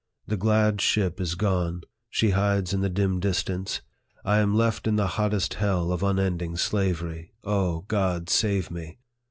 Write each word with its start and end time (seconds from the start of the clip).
The 0.25 0.35
glad 0.35 0.81
ship 0.81 1.21
is 1.21 1.35
gone; 1.35 1.81
she 2.09 2.31
hides 2.31 2.73
in 2.73 2.81
the 2.81 2.89
dim 2.89 3.19
distance. 3.19 3.81
I 4.25 4.39
am 4.39 4.55
left 4.55 4.87
in 4.87 4.95
the 4.95 5.05
hottest 5.05 5.53
hell 5.53 5.91
of 5.91 6.03
un 6.03 6.17
ending 6.17 6.57
slavery. 6.57 7.35
O 7.43 7.81
God, 7.81 8.27
save 8.27 8.71
me 8.71 8.97